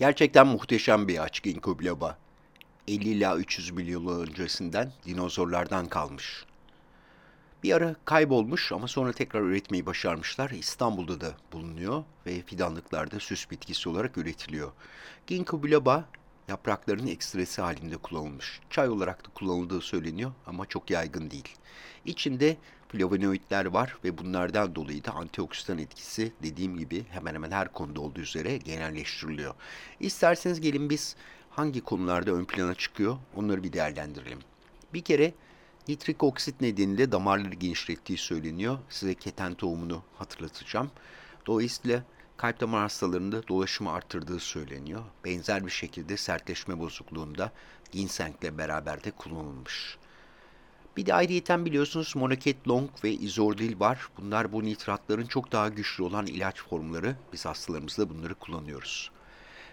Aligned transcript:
Gerçekten 0.00 0.46
muhteşem 0.46 1.08
bir 1.08 1.18
ağaç 1.18 1.42
ginkgo 1.42 1.78
biloba. 1.78 2.18
50 2.88 3.08
ila 3.08 3.36
300 3.36 3.70
milyon 3.70 4.02
yıl 4.02 4.20
öncesinden 4.20 4.92
dinozorlardan 5.06 5.86
kalmış. 5.86 6.44
Bir 7.62 7.72
ara 7.72 7.96
kaybolmuş 8.04 8.72
ama 8.72 8.88
sonra 8.88 9.12
tekrar 9.12 9.40
üretmeyi 9.40 9.86
başarmışlar. 9.86 10.50
İstanbul'da 10.50 11.20
da 11.20 11.32
bulunuyor 11.52 12.04
ve 12.26 12.42
fidanlıklarda 12.42 13.20
süs 13.20 13.50
bitkisi 13.50 13.88
olarak 13.88 14.18
üretiliyor. 14.18 14.72
Ginkgo 15.26 15.62
biloba 15.62 16.04
yapraklarının 16.48 17.06
ekstresi 17.06 17.62
halinde 17.62 17.96
kullanılmış. 17.96 18.60
Çay 18.70 18.88
olarak 18.88 19.24
da 19.26 19.28
kullanıldığı 19.34 19.80
söyleniyor 19.80 20.32
ama 20.46 20.66
çok 20.66 20.90
yaygın 20.90 21.30
değil. 21.30 21.48
İçinde 22.04 22.56
flavonoidler 22.88 23.64
var 23.64 23.96
ve 24.04 24.18
bunlardan 24.18 24.74
dolayı 24.74 25.04
da 25.04 25.12
antioksidan 25.12 25.78
etkisi 25.78 26.32
dediğim 26.42 26.78
gibi 26.78 27.04
hemen 27.10 27.34
hemen 27.34 27.50
her 27.50 27.72
konuda 27.72 28.00
olduğu 28.00 28.20
üzere 28.20 28.56
genelleştiriliyor. 28.56 29.54
İsterseniz 30.00 30.60
gelin 30.60 30.90
biz 30.90 31.16
hangi 31.50 31.80
konularda 31.80 32.32
ön 32.32 32.44
plana 32.44 32.74
çıkıyor 32.74 33.18
onları 33.36 33.62
bir 33.62 33.72
değerlendirelim. 33.72 34.38
Bir 34.94 35.02
kere 35.02 35.34
nitrik 35.88 36.22
oksit 36.22 36.60
nedeniyle 36.60 37.12
damarları 37.12 37.54
genişlettiği 37.54 38.18
söyleniyor. 38.18 38.78
Size 38.88 39.14
keten 39.14 39.54
tohumunu 39.54 40.02
hatırlatacağım. 40.18 40.90
Dolayısıyla 41.46 42.02
kalp 42.40 42.60
damar 42.60 42.80
hastalarında 42.80 43.48
dolaşımı 43.48 43.92
arttırdığı 43.92 44.40
söyleniyor. 44.40 45.02
Benzer 45.24 45.66
bir 45.66 45.70
şekilde 45.70 46.16
sertleşme 46.16 46.78
bozukluğunda 46.78 47.52
ginsengle 47.92 48.58
beraber 48.58 49.04
de 49.04 49.10
kullanılmış. 49.10 49.98
Bir 50.96 51.06
de 51.06 51.14
ayrıyeten 51.14 51.64
biliyorsunuz 51.64 52.16
monoket 52.16 52.68
long 52.68 52.90
ve 53.04 53.12
izordil 53.12 53.80
var. 53.80 54.08
Bunlar 54.18 54.52
bu 54.52 54.64
nitratların 54.64 55.26
çok 55.26 55.52
daha 55.52 55.68
güçlü 55.68 56.04
olan 56.04 56.26
ilaç 56.26 56.62
formları. 56.62 57.16
Biz 57.32 57.46
hastalarımızda 57.46 58.10
bunları 58.10 58.34
kullanıyoruz. 58.34 59.10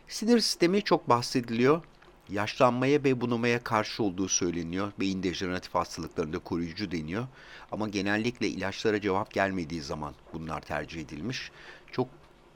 Sinir 0.08 0.40
sistemi 0.40 0.84
çok 0.84 1.10
bahsediliyor. 1.10 1.82
Yaşlanmaya 2.30 3.04
ve 3.04 3.22
bunamaya 3.22 3.64
karşı 3.64 4.04
olduğu 4.04 4.28
söyleniyor. 4.28 4.92
Beyin 5.00 5.24
dejeneratif 5.24 5.76
hastalıklarında 5.76 6.40
koruyucu 6.40 6.92
deniyor. 6.92 7.28
Ama 7.72 7.90
genellikle 7.90 8.48
ilaçlara 8.48 9.02
cevap 9.02 9.34
gelmediği 9.34 9.82
zaman 9.82 10.14
bunlar 10.34 10.62
tercih 10.62 11.02
edilmiş. 11.02 11.52
Çok 11.92 12.08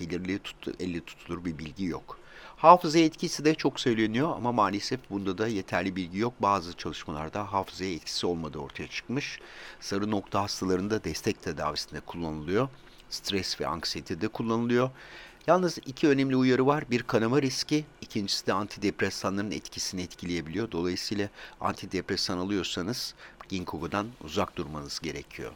belirli 0.09 0.39
tut, 0.39 0.81
elle 0.81 1.01
tutulur 1.01 1.45
bir 1.45 1.57
bilgi 1.57 1.85
yok. 1.85 2.17
Hafıza 2.57 2.99
etkisi 2.99 3.45
de 3.45 3.55
çok 3.55 3.79
söyleniyor 3.79 4.35
ama 4.35 4.51
maalesef 4.51 4.99
bunda 5.09 5.37
da 5.37 5.47
yeterli 5.47 5.95
bilgi 5.95 6.17
yok. 6.17 6.33
Bazı 6.39 6.77
çalışmalarda 6.77 7.53
hafızaya 7.53 7.93
etkisi 7.93 8.27
olmadığı 8.27 8.59
ortaya 8.59 8.87
çıkmış. 8.87 9.39
Sarı 9.79 10.11
nokta 10.11 10.41
hastalarında 10.41 11.03
destek 11.03 11.41
tedavisinde 11.41 11.99
kullanılıyor. 11.99 12.69
Stres 13.09 13.61
ve 13.61 13.67
anksiyetede 13.67 14.27
kullanılıyor. 14.27 14.89
Yalnız 15.47 15.77
iki 15.85 16.07
önemli 16.07 16.35
uyarı 16.35 16.65
var. 16.65 16.83
Bir 16.91 17.03
kanama 17.03 17.41
riski, 17.41 17.85
ikincisi 18.01 18.47
de 18.47 18.53
antidepresanların 18.53 19.51
etkisini 19.51 20.01
etkileyebiliyor. 20.01 20.71
Dolayısıyla 20.71 21.29
antidepresan 21.61 22.37
alıyorsanız 22.37 23.15
ginkgo'dan 23.49 24.07
uzak 24.23 24.55
durmanız 24.55 24.99
gerekiyor. 24.99 25.51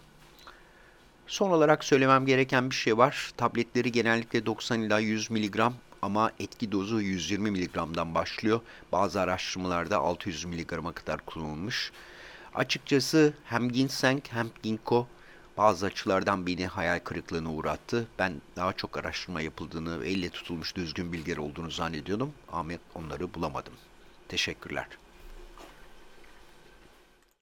Son 1.27 1.51
olarak 1.51 1.83
söylemem 1.83 2.25
gereken 2.25 2.69
bir 2.69 2.75
şey 2.75 2.97
var. 2.97 3.31
Tabletleri 3.37 3.91
genellikle 3.91 4.45
90 4.45 4.79
ila 4.81 4.99
100 4.99 5.31
mg 5.31 5.59
ama 6.01 6.31
etki 6.39 6.71
dozu 6.71 7.01
120 7.01 7.51
mg'dan 7.51 8.15
başlıyor. 8.15 8.61
Bazı 8.91 9.21
araştırmalarda 9.21 9.97
600 9.97 10.45
mg'a 10.45 10.91
kadar 10.91 11.19
kullanılmış. 11.25 11.91
Açıkçası 12.55 13.33
hem 13.45 13.71
ginseng 13.71 14.23
hem 14.29 14.47
ginkgo 14.63 15.07
bazı 15.57 15.85
açılardan 15.85 16.47
beni 16.47 16.67
hayal 16.67 16.99
kırıklığına 16.99 17.53
uğrattı. 17.53 18.07
Ben 18.19 18.41
daha 18.55 18.73
çok 18.73 18.97
araştırma 18.97 19.41
yapıldığını 19.41 20.01
ve 20.01 20.09
elle 20.09 20.29
tutulmuş 20.29 20.75
düzgün 20.75 21.13
bilgiler 21.13 21.37
olduğunu 21.37 21.71
zannediyordum 21.71 22.33
ama 22.51 22.73
onları 22.95 23.33
bulamadım. 23.33 23.73
Teşekkürler. 24.27 24.87